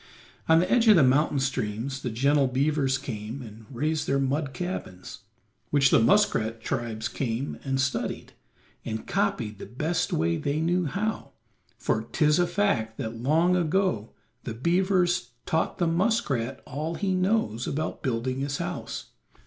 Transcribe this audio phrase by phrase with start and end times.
[0.49, 4.51] On the edge of the mountain streams the gentle beavers came and raised their mud
[4.51, 5.19] cabins,
[5.69, 8.33] which the muskrat tribes came and studied
[8.83, 11.33] and copied the best way they knew how,
[11.77, 14.09] for 'tis a fact that long ago
[14.43, 19.09] the beavers taught the muskrat all he knows about building his house.